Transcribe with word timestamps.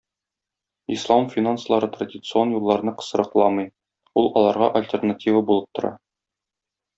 Ислам 0.93 1.27
финанслары 1.33 1.89
традицион 1.97 2.55
юлларны 2.59 2.95
кысрыкламый, 3.03 3.69
ул 4.23 4.31
аларга 4.43 4.71
альтернатива 4.81 5.45
булып 5.51 5.71
тора. 5.79 5.95